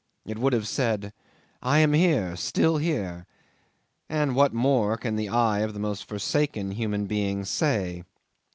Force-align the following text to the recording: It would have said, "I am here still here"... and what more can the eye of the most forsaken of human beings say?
It 0.25 0.39
would 0.39 0.53
have 0.53 0.67
said, 0.67 1.13
"I 1.61 1.77
am 1.77 1.93
here 1.93 2.35
still 2.35 2.77
here"... 2.77 3.27
and 4.09 4.33
what 4.35 4.51
more 4.51 4.97
can 4.97 5.15
the 5.15 5.29
eye 5.29 5.59
of 5.59 5.73
the 5.75 5.79
most 5.79 6.05
forsaken 6.05 6.71
of 6.71 6.77
human 6.77 7.05
beings 7.05 7.49
say? 7.51 8.03